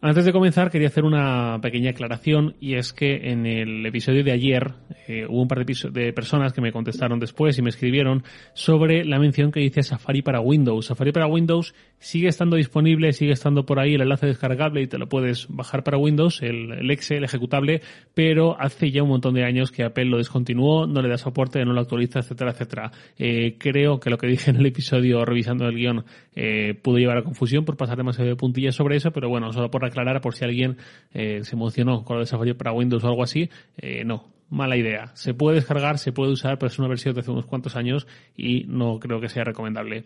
Antes 0.00 0.24
de 0.24 0.32
comenzar, 0.32 0.70
quería 0.70 0.86
hacer 0.86 1.02
una 1.02 1.58
pequeña 1.60 1.90
aclaración 1.90 2.54
y 2.60 2.74
es 2.74 2.92
que 2.92 3.32
en 3.32 3.46
el 3.46 3.84
episodio 3.84 4.22
de 4.22 4.30
ayer 4.30 4.74
eh, 5.08 5.26
hubo 5.28 5.42
un 5.42 5.48
par 5.48 5.66
de, 5.66 5.74
de, 5.90 6.12
personas 6.12 6.52
que 6.52 6.60
me 6.60 6.70
contestaron 6.70 7.18
después 7.18 7.58
y 7.58 7.62
me 7.62 7.70
escribieron 7.70 8.22
sobre 8.54 9.04
la 9.04 9.18
mención 9.18 9.50
que 9.50 9.58
dice 9.58 9.82
Safari 9.82 10.22
para 10.22 10.40
Windows. 10.40 10.86
Safari 10.86 11.10
para 11.10 11.26
Windows 11.26 11.74
sigue 11.98 12.28
estando 12.28 12.54
disponible, 12.54 13.12
sigue 13.12 13.32
estando 13.32 13.66
por 13.66 13.80
ahí 13.80 13.94
el 13.94 14.02
enlace 14.02 14.26
descargable 14.26 14.82
y 14.82 14.86
te 14.86 14.98
lo 14.98 15.08
puedes 15.08 15.48
bajar 15.48 15.82
para 15.82 15.98
Windows, 15.98 16.42
el, 16.42 16.70
el 16.70 16.88
exe, 16.92 17.16
el 17.16 17.24
ejecutable, 17.24 17.82
pero 18.14 18.56
hace 18.60 18.92
ya 18.92 19.02
un 19.02 19.08
montón 19.08 19.34
de 19.34 19.42
años 19.42 19.72
que 19.72 19.82
Apple 19.82 20.04
lo 20.04 20.18
descontinuó, 20.18 20.86
no 20.86 21.02
le 21.02 21.08
da 21.08 21.18
soporte, 21.18 21.64
no 21.64 21.72
lo 21.72 21.80
actualiza, 21.80 22.20
etcétera, 22.20 22.52
etcétera. 22.52 22.92
Eh, 23.18 23.56
creo 23.58 23.98
que 23.98 24.10
lo 24.10 24.18
que 24.18 24.28
dije 24.28 24.50
en 24.50 24.58
el 24.58 24.66
episodio 24.66 25.24
revisando 25.24 25.66
el 25.66 25.74
guion 25.74 26.04
eh, 26.40 26.74
pudo 26.74 26.98
llevar 26.98 27.18
a 27.18 27.24
confusión 27.24 27.64
por 27.64 27.76
pasar 27.76 27.96
demasiado 27.96 28.30
de 28.30 28.36
puntillas 28.36 28.76
sobre 28.76 28.94
eso, 28.94 29.10
pero 29.10 29.28
bueno, 29.28 29.52
solo 29.52 29.72
por 29.72 29.84
aclarar 29.84 30.20
por 30.20 30.36
si 30.36 30.44
alguien 30.44 30.76
eh, 31.12 31.40
se 31.42 31.56
emocionó 31.56 32.04
con 32.04 32.14
lo 32.14 32.20
de 32.20 32.26
Safari 32.26 32.54
para 32.54 32.70
Windows 32.70 33.02
o 33.02 33.08
algo 33.08 33.24
así, 33.24 33.50
eh, 33.76 34.04
no, 34.04 34.28
mala 34.48 34.76
idea. 34.76 35.10
Se 35.14 35.34
puede 35.34 35.56
descargar, 35.56 35.98
se 35.98 36.12
puede 36.12 36.30
usar, 36.30 36.56
pero 36.56 36.68
es 36.68 36.78
una 36.78 36.86
versión 36.86 37.12
de 37.14 37.22
hace 37.22 37.32
unos 37.32 37.46
cuantos 37.46 37.74
años 37.74 38.06
y 38.36 38.62
no 38.68 39.00
creo 39.00 39.20
que 39.20 39.28
sea 39.28 39.42
recomendable. 39.42 40.04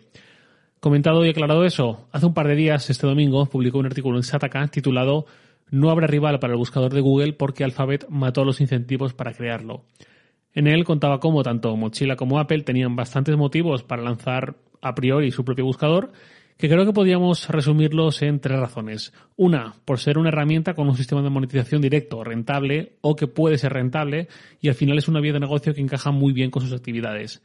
Comentado 0.79 1.23
y 1.23 1.29
aclarado 1.29 1.65
eso, 1.65 2.07
hace 2.11 2.25
un 2.25 2.33
par 2.33 2.47
de 2.47 2.55
días, 2.55 2.89
este 2.89 3.05
domingo, 3.05 3.45
publicó 3.45 3.77
un 3.77 3.85
artículo 3.85 4.17
en 4.17 4.23
Sataka 4.23 4.67
titulado 4.69 5.27
No 5.69 5.91
habrá 5.91 6.07
rival 6.07 6.39
para 6.39 6.53
el 6.53 6.57
buscador 6.57 6.95
de 6.95 7.01
Google 7.01 7.33
porque 7.33 7.63
Alphabet 7.63 8.07
mató 8.09 8.43
los 8.43 8.59
incentivos 8.59 9.13
para 9.13 9.33
crearlo. 9.33 9.83
En 10.55 10.65
él 10.65 10.83
contaba 10.83 11.19
cómo 11.19 11.43
tanto 11.43 11.75
Mochila 11.75 12.15
como 12.15 12.39
Apple 12.39 12.63
tenían 12.63 12.95
bastantes 12.95 13.37
motivos 13.37 13.83
para 13.83 14.01
lanzar 14.01 14.55
a 14.83 14.93
priori 14.93 15.31
su 15.31 15.43
propio 15.43 15.65
buscador 15.65 16.11
que 16.57 16.69
creo 16.69 16.85
que 16.85 16.93
podríamos 16.93 17.49
resumirlos 17.49 18.21
en 18.21 18.39
tres 18.39 18.59
razones. 18.59 19.13
Una, 19.35 19.73
por 19.85 19.99
ser 19.99 20.17
una 20.17 20.29
herramienta 20.29 20.73
con 20.75 20.87
un 20.87 20.95
sistema 20.95 21.21
de 21.21 21.29
monetización 21.29 21.81
directo, 21.81 22.23
rentable 22.23 22.97
o 23.01 23.15
que 23.15 23.27
puede 23.27 23.57
ser 23.57 23.73
rentable 23.73 24.27
y 24.61 24.69
al 24.69 24.75
final 24.75 24.97
es 24.97 25.07
una 25.07 25.19
vía 25.19 25.33
de 25.33 25.39
negocio 25.39 25.73
que 25.73 25.81
encaja 25.81 26.11
muy 26.11 26.33
bien 26.33 26.51
con 26.51 26.61
sus 26.61 26.73
actividades. 26.73 27.41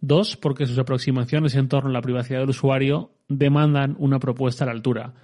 Dos, 0.00 0.36
porque 0.36 0.66
sus 0.66 0.78
aproximaciones 0.78 1.54
en 1.54 1.68
torno 1.68 1.90
a 1.90 1.92
la 1.92 2.00
privacidad 2.00 2.40
del 2.40 2.50
usuario 2.50 3.10
demandan 3.28 3.96
una 3.98 4.18
propuesta 4.18 4.64
a 4.64 4.66
la 4.66 4.72
altura. 4.72 5.14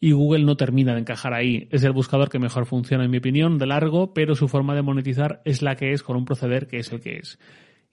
Y 0.00 0.12
Google 0.12 0.44
no 0.44 0.56
termina 0.56 0.92
de 0.92 1.00
encajar 1.00 1.34
ahí. 1.34 1.68
Es 1.70 1.82
el 1.84 1.92
buscador 1.92 2.28
que 2.28 2.38
mejor 2.38 2.66
funciona, 2.66 3.04
en 3.04 3.10
mi 3.10 3.18
opinión, 3.18 3.58
de 3.58 3.66
largo, 3.66 4.12
pero 4.12 4.34
su 4.34 4.48
forma 4.48 4.74
de 4.74 4.82
monetizar 4.82 5.40
es 5.44 5.62
la 5.62 5.76
que 5.76 5.92
es 5.92 6.02
con 6.02 6.16
un 6.16 6.24
proceder 6.24 6.66
que 6.66 6.78
es 6.78 6.92
el 6.92 7.00
que 7.00 7.16
es. 7.16 7.38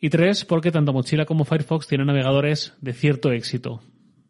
Y 0.03 0.09
tres, 0.09 0.45
porque 0.45 0.71
tanto 0.71 0.93
Mochila 0.93 1.25
como 1.25 1.45
Firefox 1.45 1.87
tienen 1.87 2.07
navegadores 2.07 2.73
de 2.81 2.91
cierto 2.91 3.31
éxito. 3.31 3.81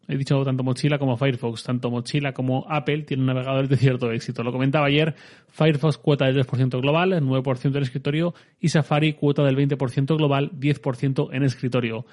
He 0.06 0.18
dicho 0.18 0.44
tanto 0.44 0.62
Mochila 0.62 0.98
como 0.98 1.16
Firefox, 1.16 1.62
tanto 1.62 1.90
Mochila 1.90 2.34
como 2.34 2.66
Apple 2.68 3.04
tienen 3.04 3.24
navegadores 3.24 3.70
de 3.70 3.78
cierto 3.78 4.12
éxito. 4.12 4.42
Lo 4.42 4.52
comentaba 4.52 4.88
ayer, 4.88 5.14
Firefox 5.48 5.96
cuota 5.96 6.26
del 6.26 6.44
3% 6.44 6.78
global, 6.82 7.12
9% 7.12 7.74
en 7.74 7.82
escritorio 7.82 8.34
y 8.60 8.68
Safari 8.68 9.14
cuota 9.14 9.44
del 9.44 9.56
20% 9.56 10.14
global, 10.18 10.50
10% 10.52 11.30
en 11.32 11.42
escritorio. 11.42 12.04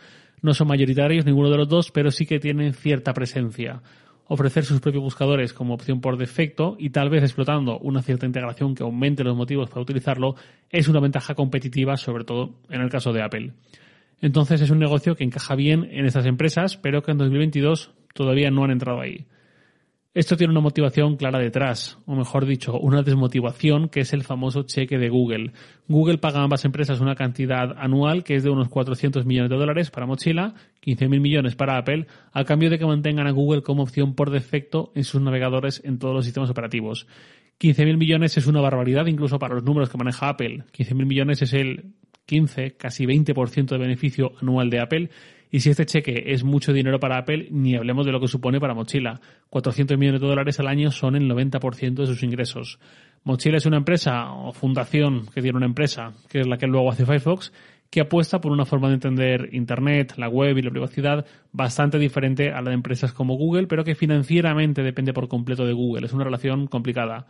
No 0.42 0.54
son 0.54 0.70
mayoritarios 0.70 1.26
ninguno 1.26 1.50
de 1.50 1.58
los 1.58 1.68
dos, 1.68 1.92
pero 1.92 2.12
sí 2.12 2.26
que 2.26 2.40
tienen 2.40 2.74
cierta 2.74 3.14
presencia. 3.14 3.82
Ofrecer 4.32 4.64
sus 4.64 4.80
propios 4.80 5.04
buscadores 5.04 5.54
como 5.54 5.74
opción 5.74 6.02
por 6.02 6.16
defecto 6.16 6.76
y 6.78 6.92
tal 6.92 7.10
vez 7.10 7.24
explotando 7.24 7.80
una 7.80 8.04
cierta 8.04 8.28
integración 8.28 8.76
que 8.76 8.84
aumente 8.84 9.24
los 9.24 9.36
motivos 9.36 9.70
para 9.70 9.82
utilizarlo 9.82 10.36
es 10.70 10.88
una 10.88 11.00
ventaja 11.00 11.34
competitiva, 11.34 11.98
sobre 11.98 12.26
todo 12.26 12.52
en 12.70 12.82
el 12.82 12.92
caso 12.92 13.12
de 13.12 13.24
Apple. 13.24 13.54
Entonces 14.22 14.62
es 14.62 14.70
un 14.70 14.78
negocio 14.78 15.16
que 15.16 15.24
encaja 15.24 15.56
bien 15.56 15.90
en 15.92 16.06
estas 16.06 16.28
empresas, 16.28 16.78
pero 16.78 17.02
que 17.02 17.10
en 17.10 17.18
2022 17.18 17.92
todavía 18.14 18.52
no 18.52 18.64
han 18.64 18.70
entrado 18.72 19.02
ahí. 19.02 19.26
Esto 20.16 20.36
tiene 20.36 20.52
una 20.52 20.62
motivación 20.62 21.18
clara 21.18 21.38
detrás, 21.38 22.00
o 22.08 22.16
mejor 22.16 22.48
dicho, 22.48 22.80
una 22.80 23.04
desmotivación 23.04 23.90
que 23.90 24.00
es 24.00 24.12
el 24.12 24.24
famoso 24.24 24.64
cheque 24.64 24.98
de 24.98 25.08
Google. 25.08 25.52
Google 25.88 26.18
paga 26.18 26.40
a 26.40 26.44
ambas 26.44 26.66
empresas 26.66 27.00
una 27.00 27.14
cantidad 27.14 27.76
anual 27.78 28.24
que 28.24 28.34
es 28.34 28.44
de 28.44 28.50
unos 28.50 28.70
400 28.70 29.28
millones 29.28 29.52
de 29.52 29.58
dólares 29.58 29.92
para 29.92 30.08
Mochila, 30.08 30.56
15.000 30.84 31.20
millones 31.20 31.56
para 31.56 31.78
Apple, 31.78 32.08
a 32.34 32.44
cambio 32.44 32.72
de 32.72 32.80
que 32.80 32.88
mantengan 32.88 33.28
a 33.28 33.32
Google 33.32 33.62
como 33.62 33.84
opción 33.84 34.16
por 34.16 34.32
defecto 34.32 34.92
en 34.96 35.04
sus 35.04 35.22
navegadores 35.22 35.80
en 35.86 36.00
todos 36.00 36.16
los 36.16 36.26
sistemas 36.26 36.50
operativos. 36.50 37.06
15.000 37.60 37.98
millones 37.98 38.36
es 38.36 38.48
una 38.48 38.62
barbaridad 38.62 39.06
incluso 39.06 39.38
para 39.38 39.54
los 39.54 39.64
números 39.64 39.90
que 39.92 39.98
maneja 40.00 40.30
Apple. 40.30 40.64
15.000 40.76 41.06
millones 41.06 41.44
es 41.44 41.54
el 41.54 41.94
15, 42.26 42.78
casi 42.78 43.06
20% 43.06 43.68
de 43.68 43.78
beneficio 43.78 44.32
anual 44.42 44.72
de 44.72 44.80
Apple. 44.80 45.10
Y 45.52 45.62
si 45.62 45.72
este 45.72 45.86
cheque 45.86 46.26
es 46.28 46.44
mucho 46.44 46.74
dinero 46.74 47.00
para 47.00 47.18
Apple, 47.18 47.48
ni 47.50 47.76
hablemos 47.76 48.06
de 48.06 48.12
lo 48.12 48.20
que 48.20 48.28
supone 48.28 48.60
para 48.60 48.76
Mochila. 48.76 49.20
400 49.50 49.98
millones 49.98 50.22
de 50.22 50.28
dólares 50.28 50.60
al 50.60 50.68
año 50.68 50.92
son 50.92 51.16
el 51.16 51.30
90% 51.30 51.94
de 51.96 52.06
sus 52.06 52.22
ingresos. 52.22 52.80
Mochila 53.24 53.58
es 53.58 53.66
una 53.66 53.78
empresa 53.78 54.32
o 54.32 54.54
fundación 54.54 55.26
que 55.34 55.42
tiene 55.42 55.58
una 55.58 55.66
empresa, 55.66 56.14
que 56.30 56.42
es 56.42 56.48
la 56.48 56.58
que 56.58 56.68
luego 56.68 56.92
hace 56.92 57.06
Firefox, 57.06 57.52
que 57.90 58.02
apuesta 58.02 58.40
por 58.40 58.52
una 58.52 58.66
forma 58.66 58.90
de 58.90 58.96
entender 58.96 59.50
Internet, 59.52 60.14
la 60.18 60.30
web 60.30 60.58
y 60.58 60.62
la 60.62 60.70
privacidad 60.70 61.26
bastante 61.52 61.98
diferente 61.98 62.52
a 62.52 62.62
la 62.62 62.70
de 62.70 62.76
empresas 62.76 63.14
como 63.14 63.36
Google, 63.36 63.68
pero 63.68 63.84
que 63.84 63.96
financieramente 63.96 64.84
depende 64.84 65.14
por 65.14 65.28
completo 65.28 65.66
de 65.66 65.74
Google. 65.74 66.06
Es 66.06 66.14
una 66.14 66.24
relación 66.24 66.68
complicada. 66.68 67.26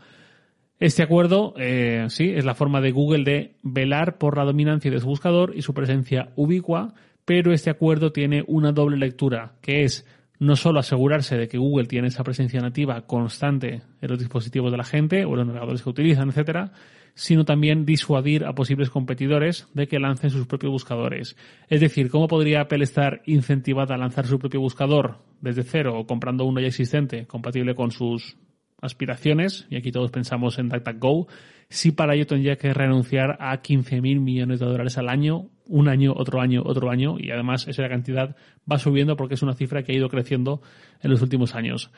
Este 0.79 1.03
acuerdo, 1.03 1.53
eh, 1.57 2.05
sí, 2.09 2.31
es 2.35 2.45
la 2.45 2.55
forma 2.55 2.81
de 2.81 2.91
Google 2.91 3.23
de 3.23 3.55
velar 3.63 4.17
por 4.17 4.37
la 4.37 4.45
dominancia 4.45 4.91
de 4.91 4.99
su 4.99 5.07
buscador 5.07 5.53
y 5.55 5.61
su 5.61 5.73
presencia 5.73 6.29
ubicua, 6.35 6.93
pero 7.29 7.53
este 7.53 7.69
acuerdo 7.69 8.11
tiene 8.11 8.43
una 8.47 8.71
doble 8.71 8.97
lectura, 8.97 9.53
que 9.61 9.83
es 9.83 10.03
no 10.39 10.55
solo 10.55 10.79
asegurarse 10.79 11.37
de 11.37 11.47
que 11.47 11.59
Google 11.59 11.85
tiene 11.85 12.07
esa 12.07 12.23
presencia 12.23 12.59
nativa 12.59 13.05
constante 13.05 13.83
en 14.01 14.09
los 14.09 14.17
dispositivos 14.17 14.71
de 14.71 14.77
la 14.79 14.83
gente 14.83 15.25
o 15.25 15.35
los 15.35 15.45
navegadores 15.45 15.83
que 15.83 15.91
utilizan, 15.91 16.29
etcétera, 16.29 16.71
sino 17.13 17.45
también 17.45 17.85
disuadir 17.85 18.45
a 18.45 18.55
posibles 18.55 18.89
competidores 18.89 19.67
de 19.75 19.87
que 19.87 19.99
lancen 19.99 20.31
sus 20.31 20.47
propios 20.47 20.71
buscadores. 20.71 21.37
Es 21.67 21.81
decir, 21.81 22.09
¿cómo 22.09 22.27
podría 22.27 22.61
Apple 22.61 22.83
estar 22.83 23.21
incentivada 23.27 23.93
a 23.93 23.99
lanzar 23.99 24.25
su 24.25 24.39
propio 24.39 24.61
buscador 24.61 25.19
desde 25.39 25.61
cero 25.61 25.99
o 25.99 26.07
comprando 26.07 26.45
uno 26.45 26.61
ya 26.61 26.67
existente, 26.69 27.27
compatible 27.27 27.75
con 27.75 27.91
sus 27.91 28.37
aspiraciones, 28.81 29.67
y 29.69 29.75
aquí 29.75 29.91
todos 29.91 30.09
pensamos 30.09 30.57
en 30.57 30.69
DuckDuckGo, 30.69 31.27
si 31.69 31.91
para 31.91 32.15
ello 32.15 32.25
tendría 32.25 32.55
que 32.55 32.73
renunciar 32.73 33.37
a 33.39 33.61
15.000 33.61 34.19
millones 34.19 34.59
de 34.59 34.65
dólares 34.65 34.97
al 34.97 35.09
año, 35.09 35.51
un 35.69 35.87
año, 35.87 36.13
otro 36.15 36.41
año, 36.41 36.61
otro 36.65 36.89
año, 36.89 37.15
y 37.17 37.31
además 37.31 37.67
esa 37.67 37.87
cantidad 37.87 38.35
va 38.69 38.79
subiendo 38.79 39.15
porque 39.15 39.35
es 39.35 39.43
una 39.43 39.53
cifra 39.53 39.83
que 39.83 39.93
ha 39.93 39.95
ido 39.95 40.09
creciendo 40.09 40.61
en 41.01 41.11
los 41.11 41.21
últimos 41.21 41.55
años. 41.55 41.91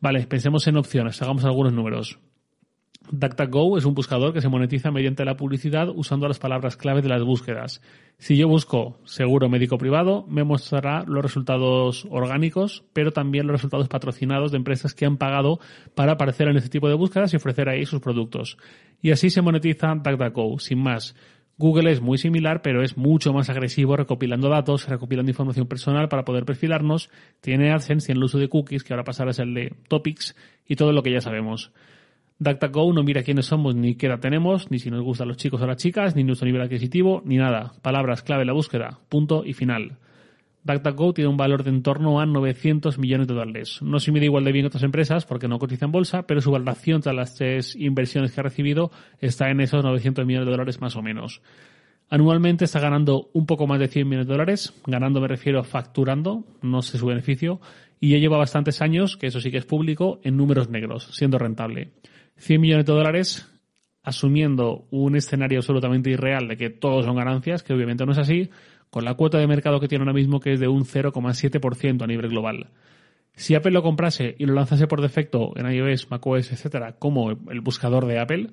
Vale, 0.00 0.26
pensemos 0.26 0.66
en 0.66 0.76
opciones, 0.76 1.20
hagamos 1.20 1.44
algunos 1.44 1.72
números. 1.72 2.18
DuckDuckGo 3.10 3.78
es 3.78 3.84
un 3.84 3.94
buscador 3.94 4.32
que 4.32 4.40
se 4.40 4.48
monetiza 4.48 4.90
mediante 4.90 5.24
la 5.24 5.36
publicidad 5.36 5.88
usando 5.94 6.26
las 6.26 6.38
palabras 6.38 6.76
clave 6.76 7.02
de 7.02 7.08
las 7.08 7.22
búsquedas. 7.22 7.80
Si 8.18 8.36
yo 8.36 8.48
busco 8.48 8.98
seguro 9.04 9.48
médico 9.48 9.78
privado, 9.78 10.24
me 10.28 10.42
mostrará 10.42 11.04
los 11.06 11.22
resultados 11.22 12.06
orgánicos, 12.10 12.84
pero 12.92 13.12
también 13.12 13.46
los 13.46 13.54
resultados 13.54 13.88
patrocinados 13.88 14.50
de 14.50 14.56
empresas 14.56 14.94
que 14.94 15.06
han 15.06 15.18
pagado 15.18 15.60
para 15.94 16.12
aparecer 16.12 16.48
en 16.48 16.56
este 16.56 16.70
tipo 16.70 16.88
de 16.88 16.94
búsquedas 16.94 17.32
y 17.32 17.36
ofrecer 17.36 17.68
ahí 17.68 17.84
sus 17.86 18.00
productos. 18.00 18.56
Y 19.02 19.12
así 19.12 19.30
se 19.30 19.42
monetiza 19.42 19.94
DuckDuckGo, 19.94 20.58
sin 20.58 20.82
más. 20.82 21.14
Google 21.58 21.90
es 21.90 22.02
muy 22.02 22.18
similar, 22.18 22.60
pero 22.60 22.82
es 22.82 22.98
mucho 22.98 23.32
más 23.32 23.48
agresivo 23.48 23.96
recopilando 23.96 24.50
datos, 24.50 24.88
recopilando 24.88 25.30
información 25.30 25.66
personal 25.66 26.08
para 26.08 26.24
poder 26.24 26.44
perfilarnos. 26.44 27.08
Tiene 27.40 27.72
AdSense, 27.72 28.06
tiene 28.06 28.18
el 28.18 28.24
uso 28.24 28.38
de 28.38 28.48
cookies, 28.48 28.84
que 28.84 28.92
ahora 28.92 29.04
pasará 29.04 29.30
a 29.30 29.32
ser 29.32 29.46
el 29.48 29.54
de 29.54 29.72
Topics, 29.88 30.36
y 30.66 30.76
todo 30.76 30.92
lo 30.92 31.02
que 31.02 31.12
ya 31.12 31.22
sabemos. 31.22 31.72
DuckDuckGo 32.38 32.92
no 32.92 33.02
mira 33.02 33.22
quiénes 33.22 33.46
somos, 33.46 33.74
ni 33.74 33.94
qué 33.94 34.08
edad 34.08 34.20
tenemos, 34.20 34.70
ni 34.70 34.78
si 34.78 34.90
nos 34.90 35.02
gustan 35.02 35.28
los 35.28 35.38
chicos 35.38 35.62
o 35.62 35.66
las 35.66 35.78
chicas, 35.78 36.14
ni 36.14 36.24
nuestro 36.24 36.44
nivel 36.44 36.60
adquisitivo, 36.60 37.22
ni 37.24 37.38
nada. 37.38 37.72
Palabras 37.80 38.22
clave 38.22 38.42
en 38.42 38.48
la 38.48 38.52
búsqueda. 38.52 38.98
Punto 39.08 39.42
y 39.46 39.54
final. 39.54 39.96
DuckDuckGo 40.66 41.14
tiene 41.14 41.30
un 41.30 41.36
valor 41.36 41.62
de 41.62 41.70
en 41.70 41.82
torno 41.82 42.20
a 42.20 42.26
900 42.26 42.98
millones 42.98 43.28
de 43.28 43.34
dólares. 43.34 43.80
No 43.82 44.00
se 44.00 44.12
mide 44.12 44.26
igual 44.26 44.44
de 44.44 44.52
bien 44.52 44.64
que 44.64 44.68
otras 44.68 44.82
empresas 44.82 45.24
porque 45.24 45.48
no 45.48 45.58
cotiza 45.58 45.86
en 45.86 45.92
bolsa, 45.92 46.26
pero 46.26 46.40
su 46.40 46.50
valoración 46.50 47.00
tras 47.00 47.14
las 47.14 47.34
tres 47.34 47.76
inversiones 47.76 48.32
que 48.32 48.40
ha 48.40 48.42
recibido 48.42 48.90
está 49.20 49.48
en 49.50 49.60
esos 49.60 49.84
900 49.84 50.26
millones 50.26 50.46
de 50.46 50.52
dólares 50.52 50.80
más 50.80 50.96
o 50.96 51.02
menos. 51.02 51.40
Anualmente 52.08 52.64
está 52.64 52.80
ganando 52.80 53.30
un 53.32 53.46
poco 53.46 53.66
más 53.66 53.80
de 53.80 53.88
100 53.88 54.08
millones 54.08 54.26
de 54.26 54.32
dólares. 54.32 54.74
Ganando 54.86 55.20
me 55.20 55.28
refiero 55.28 55.60
a 55.60 55.64
facturando, 55.64 56.44
no 56.62 56.82
sé 56.82 56.98
su 56.98 57.06
beneficio. 57.06 57.60
Y 57.98 58.10
ya 58.10 58.18
lleva 58.18 58.36
bastantes 58.36 58.82
años, 58.82 59.16
que 59.16 59.28
eso 59.28 59.40
sí 59.40 59.50
que 59.50 59.58
es 59.58 59.64
público, 59.64 60.20
en 60.22 60.36
números 60.36 60.68
negros, 60.68 61.08
siendo 61.12 61.38
rentable. 61.38 61.92
100 62.36 62.60
millones 62.60 62.86
de 62.86 62.92
dólares 62.92 63.52
asumiendo 64.06 64.86
un 64.90 65.16
escenario 65.16 65.58
absolutamente 65.58 66.10
irreal 66.10 66.46
de 66.46 66.56
que 66.56 66.70
todos 66.70 67.04
son 67.04 67.16
ganancias, 67.16 67.64
que 67.64 67.72
obviamente 67.72 68.06
no 68.06 68.12
es 68.12 68.18
así, 68.18 68.50
con 68.96 69.04
la 69.04 69.12
cuota 69.12 69.36
de 69.36 69.46
mercado 69.46 69.78
que 69.78 69.88
tiene 69.88 70.04
ahora 70.04 70.14
mismo 70.14 70.40
que 70.40 70.54
es 70.54 70.58
de 70.58 70.68
un 70.68 70.86
0,7% 70.86 72.02
a 72.02 72.06
nivel 72.06 72.30
global. 72.30 72.70
Si 73.34 73.54
Apple 73.54 73.72
lo 73.72 73.82
comprase 73.82 74.34
y 74.38 74.46
lo 74.46 74.54
lanzase 74.54 74.86
por 74.86 75.02
defecto 75.02 75.52
en 75.56 75.70
iOS, 75.70 76.10
macOS, 76.10 76.50
etcétera, 76.50 76.92
como 76.92 77.30
el 77.30 77.60
buscador 77.60 78.06
de 78.06 78.18
Apple, 78.18 78.52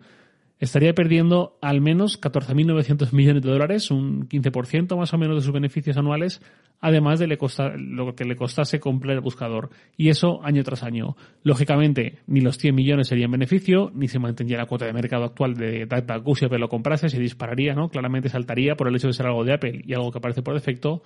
estaría 0.59 0.93
perdiendo 0.93 1.57
al 1.61 1.81
menos 1.81 2.19
14.900 2.21 3.11
millones 3.11 3.43
de 3.43 3.51
dólares, 3.51 3.91
un 3.91 4.27
15% 4.29 4.97
más 4.97 5.13
o 5.13 5.17
menos 5.17 5.35
de 5.37 5.41
sus 5.41 5.53
beneficios 5.53 5.97
anuales, 5.97 6.41
además 6.79 7.19
de 7.19 7.27
lo 7.27 8.15
que 8.15 8.25
le 8.25 8.35
costase 8.35 8.79
comprar 8.79 9.15
el 9.15 9.21
buscador. 9.21 9.69
Y 9.97 10.09
eso 10.09 10.43
año 10.43 10.63
tras 10.63 10.83
año. 10.83 11.15
Lógicamente, 11.43 12.19
ni 12.27 12.41
los 12.41 12.57
100 12.57 12.75
millones 12.75 13.07
serían 13.07 13.31
beneficio, 13.31 13.91
ni 13.93 14.07
se 14.07 14.19
mantendría 14.19 14.57
la 14.57 14.65
cuota 14.65 14.85
de 14.85 14.93
mercado 14.93 15.25
actual 15.25 15.55
de 15.55 15.85
DuckDuckGo 15.85 16.35
si 16.35 16.45
Apple 16.45 16.59
lo 16.59 16.69
comprase, 16.69 17.09
se 17.09 17.19
dispararía, 17.19 17.73
¿no? 17.73 17.89
Claramente 17.89 18.29
saltaría 18.29 18.75
por 18.75 18.87
el 18.87 18.95
hecho 18.95 19.07
de 19.07 19.13
ser 19.13 19.27
algo 19.27 19.43
de 19.43 19.53
Apple 19.53 19.81
y 19.85 19.93
algo 19.93 20.11
que 20.11 20.17
aparece 20.17 20.41
por 20.41 20.53
defecto. 20.53 21.03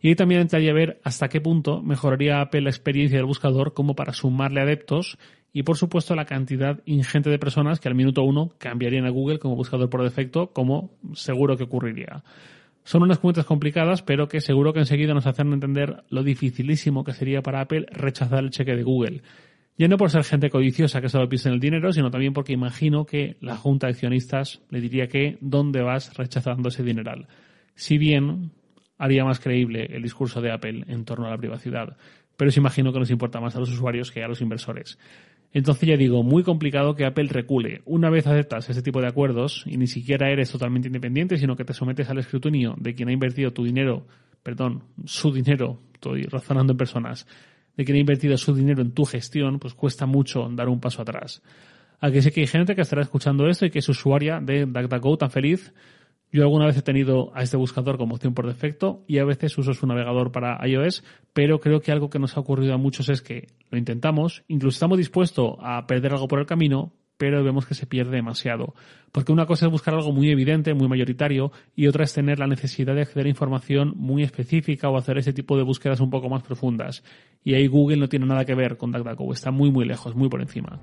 Y 0.00 0.08
ahí 0.08 0.14
también 0.16 0.40
entraría 0.40 0.72
a 0.72 0.74
ver 0.74 1.00
hasta 1.04 1.28
qué 1.28 1.40
punto 1.40 1.80
mejoraría 1.80 2.40
Apple 2.40 2.62
la 2.62 2.70
experiencia 2.70 3.18
del 3.18 3.26
buscador 3.26 3.72
como 3.72 3.94
para 3.94 4.12
sumarle 4.12 4.60
adeptos 4.60 5.16
y 5.52 5.62
por 5.62 5.76
supuesto 5.76 6.14
la 6.14 6.24
cantidad 6.24 6.80
ingente 6.86 7.30
de 7.30 7.38
personas 7.38 7.78
que 7.78 7.88
al 7.88 7.94
minuto 7.94 8.22
uno 8.22 8.50
cambiarían 8.58 9.06
a 9.06 9.10
Google 9.10 9.38
como 9.38 9.56
buscador 9.56 9.90
por 9.90 10.02
defecto, 10.02 10.52
como 10.52 10.90
seguro 11.14 11.56
que 11.56 11.64
ocurriría. 11.64 12.24
Son 12.84 13.02
unas 13.02 13.18
cuentas 13.18 13.44
complicadas, 13.44 14.02
pero 14.02 14.28
que 14.28 14.40
seguro 14.40 14.72
que 14.72 14.80
enseguida 14.80 15.14
nos 15.14 15.26
hacen 15.26 15.52
entender 15.52 16.02
lo 16.08 16.24
dificilísimo 16.24 17.04
que 17.04 17.12
sería 17.12 17.42
para 17.42 17.60
Apple 17.60 17.86
rechazar 17.90 18.42
el 18.42 18.50
cheque 18.50 18.74
de 18.74 18.82
Google. 18.82 19.22
Ya 19.78 19.88
no 19.88 19.96
por 19.96 20.10
ser 20.10 20.24
gente 20.24 20.50
codiciosa 20.50 21.00
que 21.00 21.08
solo 21.08 21.28
en 21.30 21.52
el 21.52 21.60
dinero, 21.60 21.92
sino 21.92 22.10
también 22.10 22.32
porque 22.32 22.52
imagino 22.52 23.06
que 23.06 23.36
la 23.40 23.56
Junta 23.56 23.86
de 23.86 23.92
Accionistas 23.92 24.62
le 24.70 24.80
diría 24.80 25.06
que 25.06 25.38
¿dónde 25.40 25.82
vas 25.82 26.14
rechazando 26.16 26.68
ese 26.68 26.82
dineral? 26.82 27.28
Si 27.74 27.98
bien 27.98 28.52
haría 28.98 29.24
más 29.24 29.40
creíble 29.40 29.88
el 29.90 30.02
discurso 30.02 30.40
de 30.40 30.52
Apple 30.52 30.84
en 30.88 31.04
torno 31.04 31.26
a 31.26 31.30
la 31.30 31.38
privacidad, 31.38 31.96
pero 32.36 32.48
os 32.48 32.56
imagino 32.56 32.92
que 32.92 32.98
nos 32.98 33.10
importa 33.10 33.40
más 33.40 33.56
a 33.56 33.60
los 33.60 33.70
usuarios 33.70 34.10
que 34.10 34.22
a 34.22 34.28
los 34.28 34.40
inversores. 34.40 34.98
Entonces 35.52 35.88
ya 35.88 35.96
digo, 35.96 36.22
muy 36.22 36.42
complicado 36.42 36.94
que 36.94 37.04
Apple 37.04 37.28
recule. 37.28 37.82
Una 37.84 38.08
vez 38.08 38.26
aceptas 38.26 38.70
ese 38.70 38.82
tipo 38.82 39.00
de 39.00 39.08
acuerdos 39.08 39.64
y 39.66 39.76
ni 39.76 39.86
siquiera 39.86 40.30
eres 40.30 40.50
totalmente 40.50 40.88
independiente, 40.88 41.36
sino 41.36 41.56
que 41.56 41.64
te 41.64 41.74
sometes 41.74 42.08
al 42.08 42.18
escrutinio 42.18 42.74
de 42.78 42.94
quien 42.94 43.08
ha 43.08 43.12
invertido 43.12 43.52
tu 43.52 43.62
dinero, 43.62 44.06
perdón, 44.42 44.84
su 45.04 45.30
dinero, 45.30 45.78
estoy 45.92 46.22
razonando 46.22 46.72
en 46.72 46.78
personas, 46.78 47.26
de 47.76 47.84
quien 47.84 47.96
ha 47.96 48.00
invertido 48.00 48.36
su 48.38 48.54
dinero 48.54 48.82
en 48.82 48.92
tu 48.92 49.04
gestión, 49.04 49.58
pues 49.58 49.74
cuesta 49.74 50.06
mucho 50.06 50.48
dar 50.50 50.68
un 50.68 50.80
paso 50.80 51.02
atrás. 51.02 51.42
Aquí 52.00 52.20
sé 52.22 52.32
que 52.32 52.40
hay 52.40 52.46
gente 52.46 52.74
que 52.74 52.82
estará 52.82 53.02
escuchando 53.02 53.46
esto 53.46 53.66
y 53.66 53.70
que 53.70 53.78
es 53.78 53.88
usuaria 53.88 54.40
de 54.40 54.66
DuckDuckGo 54.66 55.18
tan 55.18 55.30
feliz 55.30 55.72
yo 56.32 56.42
alguna 56.42 56.66
vez 56.66 56.76
he 56.78 56.82
tenido 56.82 57.30
a 57.34 57.42
este 57.42 57.58
buscador 57.58 57.98
como 57.98 58.14
opción 58.14 58.32
por 58.32 58.46
defecto 58.46 59.04
y 59.06 59.18
a 59.18 59.24
veces 59.24 59.56
uso 59.58 59.74
su 59.74 59.86
navegador 59.86 60.32
para 60.32 60.58
iOS, 60.66 61.04
pero 61.32 61.60
creo 61.60 61.80
que 61.80 61.92
algo 61.92 62.08
que 62.08 62.18
nos 62.18 62.36
ha 62.36 62.40
ocurrido 62.40 62.72
a 62.72 62.78
muchos 62.78 63.10
es 63.10 63.20
que 63.20 63.48
lo 63.70 63.78
intentamos, 63.78 64.42
incluso 64.48 64.76
estamos 64.76 64.98
dispuestos 64.98 65.56
a 65.60 65.86
perder 65.86 66.12
algo 66.12 66.28
por 66.28 66.40
el 66.40 66.46
camino, 66.46 66.94
pero 67.18 67.44
vemos 67.44 67.66
que 67.66 67.74
se 67.74 67.86
pierde 67.86 68.16
demasiado. 68.16 68.74
Porque 69.12 69.30
una 69.30 69.46
cosa 69.46 69.66
es 69.66 69.72
buscar 69.72 69.94
algo 69.94 70.10
muy 70.10 70.30
evidente, 70.30 70.74
muy 70.74 70.88
mayoritario, 70.88 71.52
y 71.76 71.86
otra 71.86 72.04
es 72.04 72.12
tener 72.14 72.38
la 72.38 72.46
necesidad 72.46 72.94
de 72.94 73.02
acceder 73.02 73.26
a 73.26 73.28
información 73.28 73.92
muy 73.94 74.22
específica 74.22 74.88
o 74.88 74.96
hacer 74.96 75.18
ese 75.18 75.32
tipo 75.32 75.56
de 75.56 75.62
búsquedas 75.62 76.00
un 76.00 76.10
poco 76.10 76.28
más 76.28 76.42
profundas. 76.42 77.04
Y 77.44 77.54
ahí 77.54 77.66
Google 77.66 77.98
no 77.98 78.08
tiene 78.08 78.26
nada 78.26 78.44
que 78.44 78.54
ver 78.54 78.76
con 78.76 78.90
DuckDuckGo, 78.90 79.32
está 79.32 79.50
muy 79.50 79.70
muy 79.70 79.84
lejos, 79.84 80.16
muy 80.16 80.28
por 80.28 80.40
encima. 80.40 80.80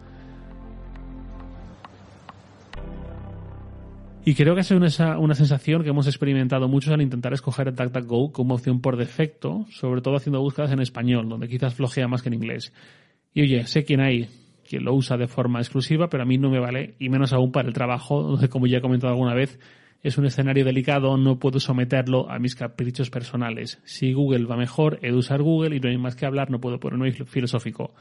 Y 4.30 4.36
creo 4.36 4.54
que 4.54 4.62
es 4.62 4.70
una, 4.70 5.18
una 5.18 5.34
sensación 5.34 5.82
que 5.82 5.90
hemos 5.90 6.06
experimentado 6.06 6.68
muchos 6.68 6.94
al 6.94 7.02
intentar 7.02 7.34
escoger 7.34 7.70
el 7.70 7.76
DuckDuckGo 7.76 8.32
como 8.32 8.54
opción 8.54 8.80
por 8.80 8.96
defecto, 8.96 9.66
sobre 9.72 10.02
todo 10.02 10.18
haciendo 10.18 10.40
búsquedas 10.40 10.72
en 10.72 10.82
español, 10.82 11.28
donde 11.28 11.48
quizás 11.48 11.74
flojea 11.74 12.08
más 12.08 12.22
que 12.22 12.30
en 12.30 12.36
inglés. 12.36 12.72
Y 13.34 13.42
oye, 13.42 13.66
sé 13.66 13.86
quién 13.86 14.02
hay 14.02 14.30
quien 14.70 14.86
lo 14.86 14.94
usa 14.94 15.18
de 15.18 15.28
forma 15.28 15.58
exclusiva, 15.58 16.10
pero 16.10 16.22
a 16.22 16.28
mí 16.28 16.38
no 16.38 16.52
me 16.52 16.60
vale, 16.60 16.94
y 17.00 17.10
menos 17.10 17.34
aún 17.34 17.52
para 17.52 17.68
el 17.70 17.74
trabajo, 17.74 18.22
donde 18.22 18.50
como 18.50 18.68
ya 18.68 18.78
he 18.78 18.82
comentado 18.82 19.14
alguna 19.14 19.34
vez, 19.34 19.58
es 20.04 20.20
un 20.20 20.28
escenario 20.28 20.64
delicado, 20.64 21.18
no 21.18 21.40
puedo 21.40 21.60
someterlo 21.60 22.30
a 22.30 22.38
mis 22.38 22.54
caprichos 22.54 23.10
personales. 23.10 23.82
Si 23.84 24.14
Google 24.14 24.46
va 24.46 24.58
mejor, 24.58 25.00
he 25.02 25.08
de 25.08 25.18
usar 25.18 25.42
Google 25.42 25.76
y 25.76 25.80
no 25.80 25.90
hay 25.90 25.98
más 25.98 26.16
que 26.16 26.28
hablar, 26.28 26.52
no 26.52 26.62
puedo 26.62 26.80
ponerme 26.80 27.12
filosófico. 27.14 27.96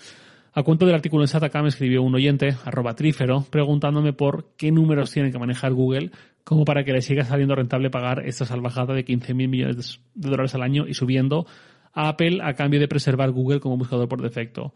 A 0.53 0.63
cuento 0.63 0.87
del 0.87 0.95
artículo 0.95 1.23
en 1.23 1.29
Sataka 1.29 1.63
me 1.63 1.69
escribió 1.69 2.03
un 2.03 2.15
oyente, 2.15 2.57
arroba 2.65 2.95
trífero, 2.95 3.45
preguntándome 3.51 4.13
por 4.13 4.47
qué 4.57 4.73
números 4.73 5.11
tiene 5.11 5.31
que 5.31 5.39
manejar 5.39 5.73
Google 5.73 6.11
como 6.43 6.65
para 6.65 6.83
que 6.83 6.93
le 6.93 7.03
siga 7.03 7.25
saliendo 7.25 7.55
rentable 7.55 7.91
pagar 7.91 8.27
esta 8.27 8.47
salvajada 8.47 8.95
de 8.95 9.05
15.000 9.05 9.49
millones 9.49 10.01
de 10.15 10.31
dólares 10.31 10.55
al 10.55 10.63
año 10.63 10.87
y 10.89 10.95
subiendo 10.95 11.47
a 11.93 12.09
Apple 12.09 12.41
a 12.43 12.55
cambio 12.55 12.81
de 12.81 12.89
preservar 12.89 13.31
Google 13.31 13.61
como 13.61 13.77
buscador 13.77 14.09
por 14.09 14.23
defecto. 14.23 14.75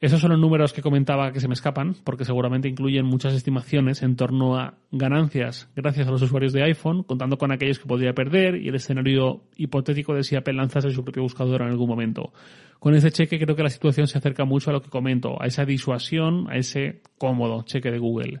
Esos 0.00 0.20
son 0.20 0.30
los 0.30 0.38
números 0.38 0.72
que 0.72 0.80
comentaba 0.80 1.32
que 1.32 1.40
se 1.40 1.48
me 1.48 1.54
escapan, 1.54 1.96
porque 2.04 2.24
seguramente 2.24 2.68
incluyen 2.68 3.04
muchas 3.04 3.34
estimaciones 3.34 4.00
en 4.04 4.14
torno 4.14 4.56
a 4.56 4.74
ganancias 4.92 5.68
gracias 5.74 6.06
a 6.06 6.12
los 6.12 6.22
usuarios 6.22 6.52
de 6.52 6.62
iPhone, 6.62 7.02
contando 7.02 7.36
con 7.36 7.50
aquellos 7.50 7.80
que 7.80 7.88
podría 7.88 8.12
perder 8.12 8.62
y 8.62 8.68
el 8.68 8.76
escenario 8.76 9.42
hipotético 9.56 10.14
de 10.14 10.22
si 10.22 10.36
Apple 10.36 10.54
lanzase 10.54 10.92
su 10.92 11.02
propio 11.02 11.24
buscador 11.24 11.62
en 11.62 11.68
algún 11.70 11.88
momento. 11.88 12.32
Con 12.78 12.94
ese 12.94 13.10
cheque 13.10 13.40
creo 13.40 13.56
que 13.56 13.64
la 13.64 13.70
situación 13.70 14.06
se 14.06 14.18
acerca 14.18 14.44
mucho 14.44 14.70
a 14.70 14.72
lo 14.72 14.82
que 14.82 14.88
comento, 14.88 15.42
a 15.42 15.46
esa 15.46 15.64
disuasión, 15.64 16.48
a 16.48 16.56
ese 16.56 17.02
cómodo 17.18 17.62
cheque 17.64 17.90
de 17.90 17.98
Google. 17.98 18.40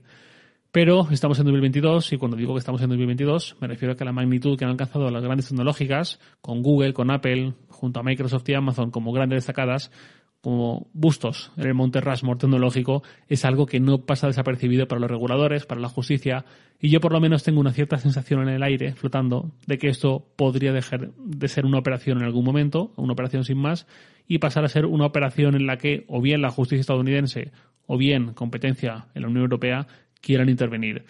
Pero 0.70 1.08
estamos 1.10 1.40
en 1.40 1.46
2022 1.46 2.12
y 2.12 2.18
cuando 2.18 2.36
digo 2.36 2.52
que 2.54 2.60
estamos 2.60 2.80
en 2.82 2.90
2022 2.90 3.56
me 3.60 3.66
refiero 3.66 3.94
a 3.94 3.96
que 3.96 4.04
la 4.04 4.12
magnitud 4.12 4.56
que 4.56 4.64
han 4.64 4.70
alcanzado 4.70 5.10
las 5.10 5.24
grandes 5.24 5.48
tecnológicas, 5.48 6.20
con 6.40 6.62
Google, 6.62 6.92
con 6.92 7.10
Apple, 7.10 7.54
junto 7.68 7.98
a 7.98 8.04
Microsoft 8.04 8.48
y 8.48 8.54
Amazon 8.54 8.92
como 8.92 9.10
grandes 9.12 9.38
destacadas, 9.38 9.90
como 10.40 10.88
bustos 10.92 11.52
en 11.56 11.66
el 11.66 11.74
Monte 11.74 12.00
Rushmore 12.00 12.38
tecnológico 12.38 13.02
es 13.28 13.44
algo 13.44 13.66
que 13.66 13.80
no 13.80 13.98
pasa 14.06 14.28
desapercibido 14.28 14.86
para 14.86 15.00
los 15.00 15.10
reguladores, 15.10 15.66
para 15.66 15.80
la 15.80 15.88
justicia, 15.88 16.44
y 16.80 16.90
yo 16.90 17.00
por 17.00 17.12
lo 17.12 17.20
menos 17.20 17.42
tengo 17.42 17.60
una 17.60 17.72
cierta 17.72 17.98
sensación 17.98 18.42
en 18.42 18.50
el 18.50 18.62
aire, 18.62 18.92
flotando, 18.94 19.50
de 19.66 19.78
que 19.78 19.88
esto 19.88 20.26
podría 20.36 20.72
dejar 20.72 21.10
de 21.12 21.48
ser 21.48 21.66
una 21.66 21.78
operación 21.78 22.18
en 22.18 22.24
algún 22.24 22.44
momento, 22.44 22.92
una 22.96 23.14
operación 23.14 23.44
sin 23.44 23.58
más, 23.58 23.86
y 24.28 24.38
pasar 24.38 24.64
a 24.64 24.68
ser 24.68 24.86
una 24.86 25.06
operación 25.06 25.56
en 25.56 25.66
la 25.66 25.76
que 25.76 26.04
o 26.06 26.20
bien 26.20 26.40
la 26.40 26.50
justicia 26.50 26.82
estadounidense 26.82 27.50
o 27.86 27.96
bien 27.96 28.34
competencia 28.34 29.06
en 29.14 29.22
la 29.22 29.28
Unión 29.28 29.42
Europea 29.44 29.86
quieran 30.20 30.48
intervenir. 30.48 31.04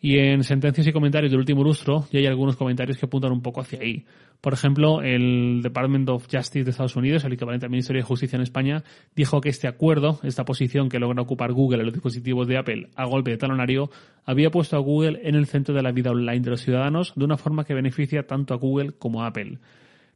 Y 0.00 0.18
en 0.18 0.42
sentencias 0.42 0.84
y 0.86 0.92
comentarios 0.92 1.30
del 1.30 1.38
último 1.38 1.62
lustro 1.62 2.08
ya 2.10 2.18
hay 2.18 2.26
algunos 2.26 2.56
comentarios 2.56 2.98
que 2.98 3.06
apuntan 3.06 3.30
un 3.30 3.42
poco 3.42 3.60
hacia 3.60 3.80
ahí. 3.80 4.04
Por 4.42 4.54
ejemplo, 4.54 5.02
el 5.02 5.60
Department 5.62 6.08
of 6.08 6.26
Justice 6.28 6.64
de 6.64 6.72
Estados 6.72 6.96
Unidos, 6.96 7.22
el 7.22 7.32
equivalente 7.32 7.66
al 7.66 7.70
Ministerio 7.70 8.02
de 8.02 8.08
Justicia 8.08 8.36
en 8.36 8.42
España, 8.42 8.82
dijo 9.14 9.40
que 9.40 9.48
este 9.48 9.68
acuerdo, 9.68 10.18
esta 10.24 10.44
posición 10.44 10.88
que 10.88 10.98
logra 10.98 11.22
ocupar 11.22 11.52
Google 11.52 11.78
en 11.78 11.86
los 11.86 11.94
dispositivos 11.94 12.48
de 12.48 12.58
Apple 12.58 12.88
a 12.96 13.04
golpe 13.04 13.30
de 13.30 13.36
talonario, 13.36 13.88
había 14.24 14.50
puesto 14.50 14.76
a 14.76 14.80
Google 14.80 15.20
en 15.22 15.36
el 15.36 15.46
centro 15.46 15.76
de 15.76 15.82
la 15.82 15.92
vida 15.92 16.10
online 16.10 16.40
de 16.40 16.50
los 16.50 16.60
ciudadanos 16.60 17.12
de 17.14 17.24
una 17.24 17.36
forma 17.36 17.64
que 17.64 17.72
beneficia 17.72 18.26
tanto 18.26 18.52
a 18.52 18.56
Google 18.56 18.90
como 18.98 19.22
a 19.22 19.28
Apple. 19.28 19.58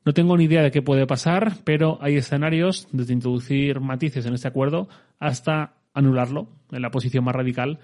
No 0.04 0.12
tengo 0.12 0.36
ni 0.36 0.46
idea 0.46 0.62
de 0.64 0.72
qué 0.72 0.82
puede 0.82 1.06
pasar, 1.06 1.58
pero 1.62 1.98
hay 2.00 2.16
escenarios 2.16 2.88
desde 2.90 3.12
introducir 3.12 3.78
matices 3.78 4.26
en 4.26 4.34
este 4.34 4.48
acuerdo 4.48 4.88
hasta 5.20 5.74
anularlo 5.94 6.48
en 6.72 6.82
la 6.82 6.90
posición 6.90 7.22
más 7.22 7.36
radical, 7.36 7.78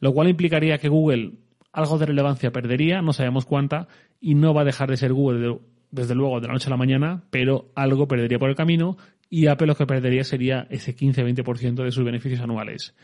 lo 0.00 0.12
cual 0.12 0.28
implicaría 0.28 0.76
que 0.76 0.90
Google 0.90 1.38
algo 1.72 1.96
de 1.96 2.04
relevancia 2.04 2.52
perdería, 2.52 3.00
no 3.00 3.14
sabemos 3.14 3.46
cuánta, 3.46 3.88
y 4.20 4.34
no 4.34 4.52
va 4.52 4.60
a 4.60 4.64
dejar 4.64 4.90
de 4.90 4.96
ser 4.98 5.14
Google 5.14 5.58
desde 5.90 6.14
luego 6.14 6.40
de 6.40 6.48
la 6.48 6.54
noche 6.54 6.68
a 6.68 6.70
la 6.70 6.76
mañana, 6.76 7.24
pero 7.30 7.70
algo 7.74 8.08
perdería 8.08 8.38
por 8.38 8.50
el 8.50 8.56
camino 8.56 8.96
y 9.28 9.46
Apple 9.46 9.66
lo 9.66 9.74
que 9.74 9.86
perdería 9.86 10.24
sería 10.24 10.66
ese 10.70 10.94
15-20% 10.94 11.84
de 11.84 11.90
sus 11.90 12.04
beneficios 12.04 12.40
anuales. 12.40 12.94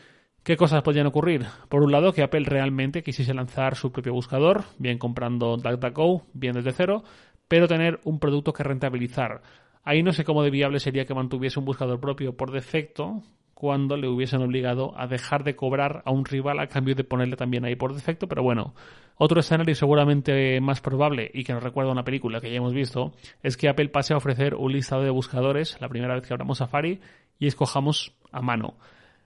¿Qué 0.43 0.57
cosas 0.57 0.83
podrían 0.83 1.07
ocurrir? 1.07 1.45
Por 1.69 1.83
un 1.83 1.91
lado, 1.91 2.11
que 2.11 2.21
Apple 2.21 2.43
realmente 2.45 3.01
quisiese 3.01 3.33
lanzar 3.33 3.75
su 3.75 3.91
propio 3.91 4.13
buscador, 4.13 4.65
bien 4.77 4.97
comprando 4.97 5.55
DuckDuckGo, 5.55 6.27
bien 6.33 6.53
desde 6.53 6.73
cero, 6.73 7.03
pero 7.47 7.67
tener 7.67 8.01
un 8.03 8.19
producto 8.19 8.51
que 8.51 8.63
rentabilizar. 8.63 9.41
Ahí 9.83 10.03
no 10.03 10.11
sé 10.11 10.25
cómo 10.25 10.43
de 10.43 10.49
viable 10.49 10.79
sería 10.79 11.05
que 11.05 11.13
mantuviese 11.13 11.59
un 11.59 11.65
buscador 11.65 11.99
propio 11.99 12.35
por 12.35 12.51
defecto, 12.51 13.23
cuando 13.63 13.95
le 13.95 14.09
hubiesen 14.09 14.41
obligado 14.41 14.93
a 14.97 15.07
dejar 15.07 15.45
de 15.45 15.55
cobrar 15.55 16.01
a 16.03 16.11
un 16.11 16.25
rival 16.25 16.59
a 16.59 16.67
cambio 16.67 16.95
de 16.95 17.05
ponerle 17.05 17.37
también 17.37 17.63
ahí 17.63 17.77
por 17.77 17.93
defecto, 17.93 18.27
pero 18.27 18.43
bueno, 18.43 18.73
otro 19.15 19.39
escenario 19.39 19.73
seguramente 19.73 20.59
más 20.59 20.81
probable 20.81 21.31
y 21.33 21.45
que 21.45 21.53
nos 21.53 21.63
recuerda 21.63 21.89
a 21.89 21.93
una 21.93 22.03
película 22.03 22.41
que 22.41 22.51
ya 22.51 22.57
hemos 22.57 22.73
visto 22.73 23.13
es 23.41 23.55
que 23.55 23.69
Apple 23.69 23.87
pase 23.87 24.13
a 24.13 24.17
ofrecer 24.17 24.55
un 24.55 24.73
listado 24.73 25.03
de 25.03 25.11
buscadores 25.11 25.77
la 25.79 25.87
primera 25.87 26.13
vez 26.13 26.27
que 26.27 26.33
abramos 26.33 26.57
Safari 26.57 26.99
y 27.39 27.47
escojamos 27.47 28.13
a 28.33 28.41
mano. 28.41 28.75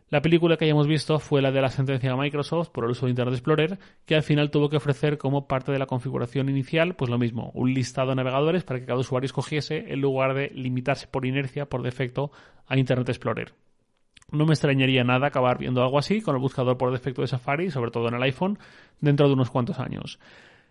La 0.10 0.22
película 0.22 0.56
que 0.56 0.66
hayamos 0.66 0.86
visto 0.86 1.18
fue 1.18 1.42
la 1.42 1.52
de 1.52 1.60
la 1.60 1.72
sentencia 1.72 2.12
de 2.12 2.16
Microsoft 2.16 2.70
por 2.70 2.84
el 2.84 2.92
uso 2.92 3.08
de 3.08 3.14
Internet 3.14 3.34
Explorer, 3.34 3.80
que 4.06 4.14
al 4.14 4.22
final 4.22 4.52
tuvo 4.52 4.70
que 4.70 4.78
ofrecer 4.78 5.18
como 5.18 5.48
parte 5.48 5.72
de 5.72 5.80
la 5.80 5.88
configuración 5.88 6.48
inicial, 6.48 6.94
pues 6.96 7.10
lo 7.10 7.18
mismo, 7.18 7.50
un 7.56 7.74
listado 7.74 8.10
de 8.10 8.18
navegadores 8.18 8.64
para 8.64 8.80
que 8.80 8.86
cada 8.86 9.00
usuario 9.00 9.26
escogiese 9.26 9.92
en 9.92 10.00
lugar 10.00 10.36
de 10.36 10.52
limitarse 10.54 11.08
por 11.08 11.26
inercia, 11.26 11.66
por 11.66 11.82
defecto, 11.82 12.32
a 12.68 12.78
Internet 12.78 13.10
Explorer. 13.10 13.67
No 14.32 14.46
me 14.46 14.54
extrañaría 14.54 15.06
nada 15.06 15.28
acabar 15.28 15.58
viendo 15.58 15.82
algo 15.82 15.98
así 15.98 16.22
con 16.22 16.36
el 16.36 16.42
buscador 16.42 16.78
por 16.78 16.92
defecto 16.92 17.22
de 17.22 17.28
Safari, 17.28 17.72
sobre 17.72 17.92
todo 17.92 18.10
en 18.10 18.16
el 18.16 18.24
iPhone, 18.24 18.60
dentro 19.00 19.28
de 19.28 19.34
unos 19.34 19.50
cuantos 19.50 19.80
años. 19.80 20.20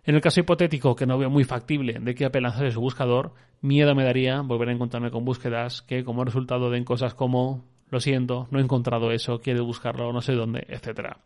En 0.03 0.15
el 0.15 0.21
caso 0.21 0.39
hipotético, 0.39 0.95
que 0.95 1.07
no 1.07 1.17
veo 1.17 1.29
muy 1.29 1.43
factible, 1.43 1.97
de 1.99 2.13
que 2.13 2.25
Apple 2.25 2.41
lanzase 2.41 2.71
su 2.71 2.79
buscador, 2.79 3.33
miedo 3.61 3.95
me 3.95 4.03
daría 4.03 4.41
volver 4.41 4.69
a 4.69 4.73
encontrarme 4.73 5.09
con 5.11 5.25
búsquedas 5.25 5.81
que 5.81 6.03
como 6.03 6.23
resultado 6.23 6.69
den 6.69 6.85
cosas 6.85 7.13
como 7.15 7.65
lo 7.89 7.99
siento, 7.99 8.47
no 8.51 8.59
he 8.59 8.61
encontrado 8.61 9.11
eso, 9.11 9.39
quiero 9.39 9.65
buscarlo 9.65 10.13
no 10.13 10.21
sé 10.21 10.33
dónde, 10.33 10.65
etcétera. 10.69 11.17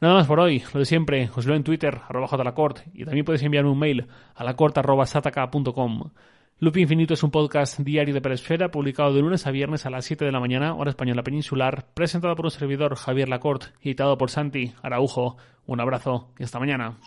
Nada 0.00 0.14
más 0.14 0.26
por 0.26 0.40
hoy, 0.40 0.62
lo 0.74 0.80
de 0.80 0.84
siempre, 0.84 1.30
os 1.34 1.46
leo 1.46 1.56
en 1.56 1.64
Twitter, 1.64 2.00
arroba 2.08 2.26
jlacort, 2.28 2.80
y 2.92 3.04
también 3.04 3.24
podéis 3.24 3.44
enviarme 3.44 3.70
un 3.70 3.78
mail 3.78 4.06
a 4.34 4.44
lacort.sataka.com. 4.44 6.10
Loop 6.62 6.76
Infinito 6.76 7.14
es 7.14 7.24
un 7.24 7.32
podcast 7.32 7.80
diario 7.80 8.14
de 8.14 8.20
Peresfera, 8.20 8.70
publicado 8.70 9.12
de 9.12 9.20
lunes 9.20 9.48
a 9.48 9.50
viernes 9.50 9.84
a 9.84 9.90
las 9.90 10.04
7 10.04 10.24
de 10.24 10.30
la 10.30 10.38
mañana, 10.38 10.76
hora 10.76 10.90
española 10.90 11.24
peninsular, 11.24 11.88
presentado 11.92 12.36
por 12.36 12.44
un 12.44 12.52
servidor, 12.52 12.94
Javier 12.94 13.28
Lacorte, 13.28 13.66
editado 13.82 14.16
por 14.16 14.30
Santi 14.30 14.72
Araujo. 14.80 15.36
Un 15.66 15.80
abrazo 15.80 16.30
y 16.38 16.44
hasta 16.44 16.60
mañana. 16.60 16.98